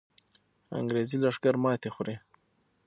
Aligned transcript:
انګریزي 0.79 1.17
لښکر 1.23 1.55
ماتې 1.63 1.89
خوري. 1.95 2.15